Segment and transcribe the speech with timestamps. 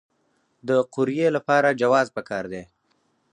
[0.67, 2.63] د قوریې لپاره جواز پکار دی؟